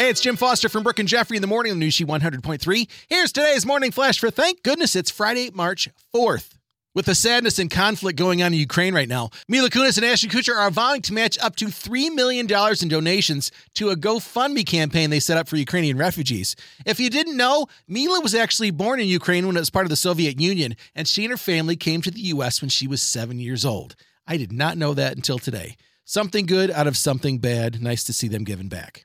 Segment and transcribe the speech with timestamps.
[0.00, 2.88] Hey, it's Jim Foster from Brooke and Jeffrey in the morning on She 100.3.
[3.10, 6.54] Here's today's morning flash for thank goodness it's Friday, March 4th.
[6.94, 10.30] With the sadness and conflict going on in Ukraine right now, Mila Kunis and Ashton
[10.30, 15.10] Kutcher are vowing to match up to $3 million in donations to a GoFundMe campaign
[15.10, 16.56] they set up for Ukrainian refugees.
[16.86, 19.90] If you didn't know, Mila was actually born in Ukraine when it was part of
[19.90, 22.62] the Soviet Union, and she and her family came to the U.S.
[22.62, 23.96] when she was seven years old.
[24.26, 25.76] I did not know that until today.
[26.06, 27.82] Something good out of something bad.
[27.82, 29.04] Nice to see them giving back.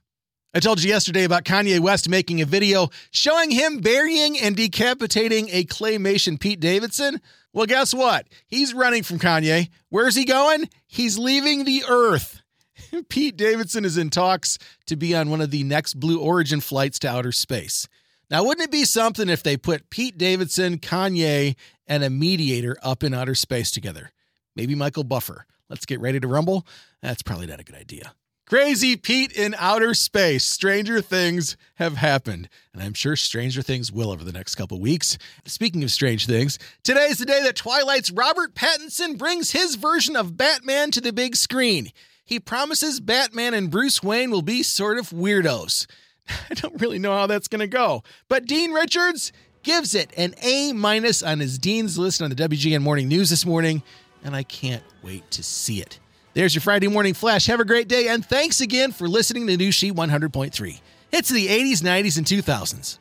[0.56, 5.50] I told you yesterday about Kanye West making a video showing him burying and decapitating
[5.52, 7.20] a claymation Pete Davidson.
[7.52, 8.29] Well, guess what?
[8.48, 9.68] He's running from Kanye.
[9.89, 10.70] Where's he going?
[10.88, 12.42] He's leaving the earth.
[13.10, 17.00] Pete Davidson is in talks to be on one of the next Blue Origin flights
[17.00, 17.90] to outer space.
[18.32, 23.04] Now, wouldn't it be something if they put Pete Davidson, Kanye, and a mediator up
[23.04, 24.14] in outer space together?
[24.56, 25.48] Maybe Michael Buffer.
[25.70, 26.65] Let's get ready to rumble.
[27.01, 28.14] That's probably not a good idea.
[28.46, 30.46] Crazy Pete in outer space.
[30.46, 35.18] Stranger things have happened, and I'm sure stranger things will over the next couple weeks.
[35.46, 40.16] Speaking of strange things, today is the day that Twilight's Robert Pattinson brings his version
[40.16, 41.90] of Batman to the big screen.
[42.24, 45.88] He promises Batman and Bruce Wayne will be sort of weirdos.
[46.30, 50.36] I don't really know how that's going to go, but Dean Richards gives it an
[50.44, 53.82] A minus on his Dean's list on the WGN Morning News this morning,
[54.24, 56.00] and I can't wait to see it.
[56.36, 57.45] There's your Friday morning flash.
[57.45, 60.81] Have a great day, and thanks again for listening to News Sheet 100.3.
[61.14, 62.97] It's the 80s, 90s, and 2000s.